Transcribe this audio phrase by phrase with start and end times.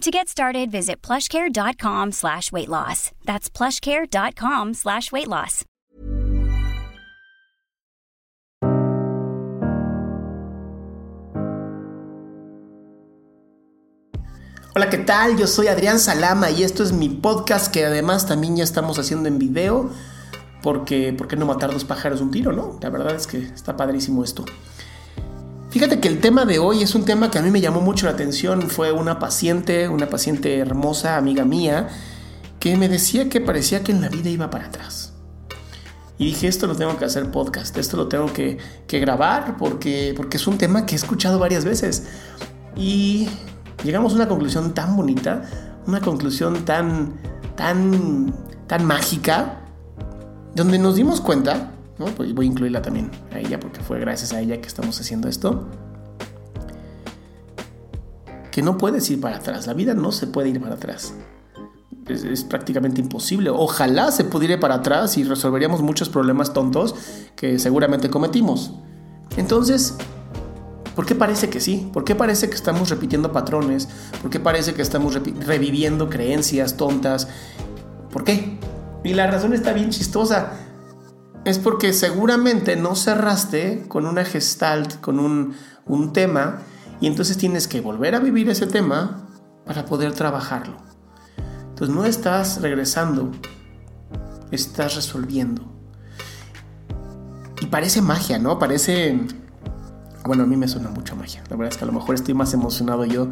[0.00, 3.10] To get started, visit plushcare.com slash weight loss.
[3.24, 5.64] That's plushcare.com slash weight loss.
[14.76, 15.38] Hola, ¿qué tal?
[15.38, 19.28] Yo soy Adrián Salama y esto es mi podcast que además también ya estamos haciendo
[19.28, 19.88] en video
[20.64, 22.78] porque ¿por qué no matar dos pájaros un tiro, no?
[22.82, 24.44] La verdad es que está padrísimo esto.
[25.74, 28.06] Fíjate que el tema de hoy es un tema que a mí me llamó mucho
[28.06, 28.70] la atención.
[28.70, 31.88] Fue una paciente, una paciente hermosa, amiga mía,
[32.60, 35.14] que me decía que parecía que en la vida iba para atrás.
[36.16, 40.14] Y dije, esto lo tengo que hacer podcast, esto lo tengo que, que grabar porque,
[40.16, 42.04] porque es un tema que he escuchado varias veces.
[42.76, 43.28] Y
[43.82, 45.42] llegamos a una conclusión tan bonita,
[45.88, 47.14] una conclusión tan,
[47.56, 48.32] tan,
[48.68, 49.64] tan mágica,
[50.54, 52.06] donde nos dimos cuenta, ¿no?
[52.06, 55.28] Pues voy a incluirla también a ella porque fue gracias a ella que estamos haciendo
[55.28, 55.68] esto,
[58.50, 61.14] que no puedes ir para atrás, la vida no se puede ir para atrás.
[62.06, 63.48] Es, es, prácticamente imposible.
[63.48, 66.94] Ojalá se pudiera ir para atrás y resolveríamos muchos problemas tontos
[67.34, 68.74] que seguramente cometimos.
[69.38, 69.96] Entonces,
[70.94, 71.88] ¿por qué parece que sí?
[71.92, 73.88] ¿Por qué parece que estamos repitiendo patrones?
[74.20, 77.28] ¿Por qué parece que estamos reviviendo creencias tontas?
[78.12, 78.58] ¿Por qué?
[79.02, 80.52] Y la razón está bien chistosa.
[81.44, 86.62] Es porque seguramente no cerraste con una gestalt, con un, un tema,
[87.00, 89.28] y entonces tienes que volver a vivir ese tema
[89.66, 90.78] para poder trabajarlo.
[91.68, 93.30] Entonces no estás regresando,
[94.50, 95.70] estás resolviendo.
[97.60, 98.58] Y parece magia, ¿no?
[98.58, 99.20] Parece...
[100.24, 101.42] Bueno, a mí me suena mucho magia.
[101.50, 103.28] La verdad es que a lo mejor estoy más emocionado yo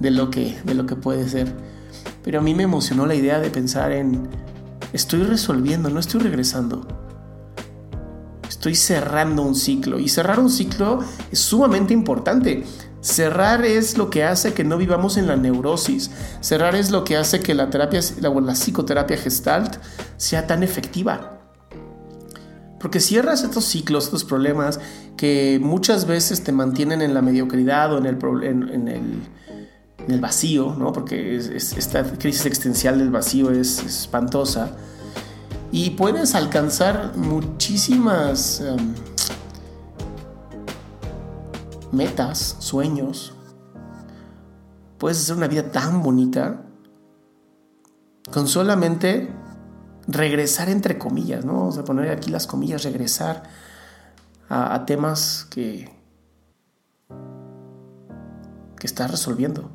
[0.00, 1.54] de lo que, de lo que puede ser.
[2.22, 4.28] Pero a mí me emocionó la idea de pensar en...
[4.92, 7.03] Estoy resolviendo, no estoy regresando.
[8.64, 9.98] Estoy cerrando un ciclo.
[9.98, 12.64] Y cerrar un ciclo es sumamente importante.
[13.02, 16.10] Cerrar es lo que hace que no vivamos en la neurosis.
[16.40, 19.76] Cerrar es lo que hace que la terapia, la, la psicoterapia gestalt
[20.16, 21.42] sea tan efectiva.
[22.80, 24.80] Porque cierras estos ciclos, estos problemas
[25.18, 28.88] que muchas veces te mantienen en la mediocridad o en el, en,
[30.08, 30.90] el, vacío, ¿no?
[30.90, 34.74] porque es, es, esta crisis existencial del vacío es, espantosa.
[35.76, 38.60] Y puedes alcanzar muchísimas...
[38.60, 38.94] Um,
[41.90, 43.34] metas, sueños.
[44.98, 46.62] Puedes hacer una vida tan bonita
[48.32, 49.32] con solamente
[50.06, 51.54] regresar entre comillas, ¿no?
[51.54, 53.42] Vamos a poner aquí las comillas, regresar
[54.48, 55.90] a, a temas que,
[58.78, 59.72] que estás resolviendo.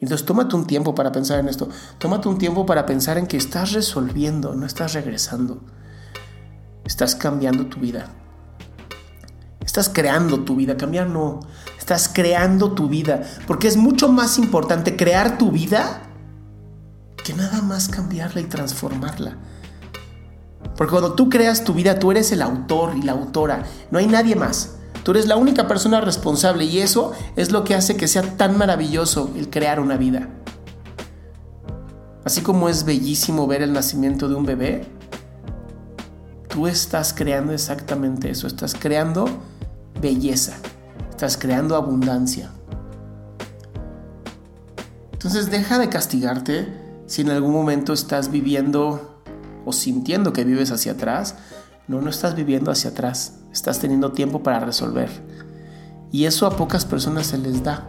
[0.00, 1.68] Entonces tómate un tiempo para pensar en esto.
[1.98, 5.62] Tómate un tiempo para pensar en que estás resolviendo, no estás regresando.
[6.84, 8.06] Estás cambiando tu vida.
[9.64, 11.40] Estás creando tu vida, cambiar no.
[11.78, 16.02] Estás creando tu vida, porque es mucho más importante crear tu vida
[17.24, 19.36] que nada más cambiarla y transformarla.
[20.76, 24.06] Porque cuando tú creas tu vida, tú eres el autor y la autora, no hay
[24.06, 24.75] nadie más.
[25.06, 28.58] Tú eres la única persona responsable y eso es lo que hace que sea tan
[28.58, 30.30] maravilloso el crear una vida.
[32.24, 34.84] Así como es bellísimo ver el nacimiento de un bebé,
[36.48, 39.26] tú estás creando exactamente eso, estás creando
[40.00, 40.56] belleza,
[41.08, 42.50] estás creando abundancia.
[45.12, 46.66] Entonces deja de castigarte
[47.06, 49.22] si en algún momento estás viviendo
[49.64, 51.36] o sintiendo que vives hacia atrás.
[51.86, 55.10] No, no estás viviendo hacia atrás, estás teniendo tiempo para resolver.
[56.12, 57.86] Y eso a pocas personas se les da.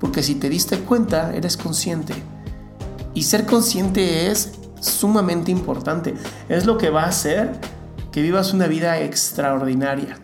[0.00, 2.14] Porque si te diste cuenta, eres consciente.
[3.14, 6.14] Y ser consciente es sumamente importante.
[6.48, 7.58] Es lo que va a hacer
[8.12, 10.18] que vivas una vida extraordinaria.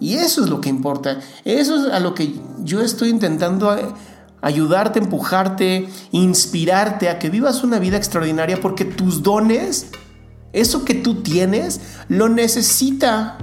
[0.00, 1.20] Y eso es lo que importa.
[1.44, 3.76] Eso es a lo que yo estoy intentando
[4.42, 9.90] ayudarte, empujarte, inspirarte a que vivas una vida extraordinaria porque tus dones,
[10.56, 13.36] eso que tú tienes, lo necesita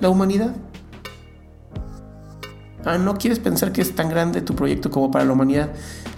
[0.00, 0.56] la humanidad.
[2.86, 5.72] Ah, no quieres pensar que es tan grande tu proyecto como para la humanidad.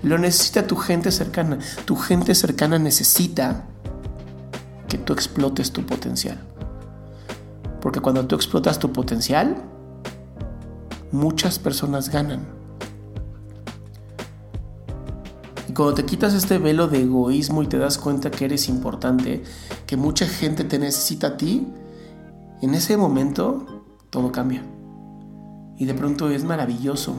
[0.04, 1.58] Lo necesita tu gente cercana.
[1.84, 3.64] Tu gente cercana necesita
[4.86, 6.38] que tú explotes tu potencial.
[7.80, 9.56] Porque cuando tú explotas tu potencial,
[11.10, 12.46] muchas personas ganan.
[15.68, 19.42] Y cuando te quitas este velo de egoísmo y te das cuenta que eres importante,
[19.88, 21.66] que mucha gente te necesita a ti,
[22.60, 24.62] en ese momento todo cambia.
[25.78, 27.14] Y de pronto es maravilloso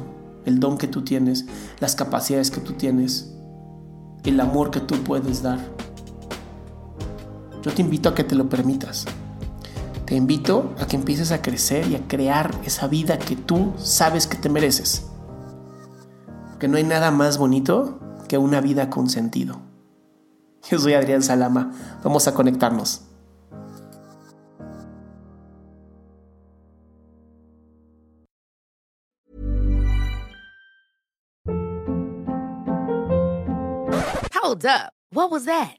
[0.45, 1.47] el don que tú tienes,
[1.79, 3.33] las capacidades que tú tienes,
[4.23, 5.57] el amor que tú puedes dar.
[7.63, 9.05] Yo te invito a que te lo permitas.
[10.05, 14.27] Te invito a que empieces a crecer y a crear esa vida que tú sabes
[14.27, 15.07] que te mereces.
[16.59, 19.68] Que no hay nada más bonito que una vida con sentido.
[20.71, 21.71] Yo soy Adrián Salama.
[22.03, 23.01] Vamos a conectarnos.
[34.35, 34.93] Hold up.
[35.11, 35.78] What was that?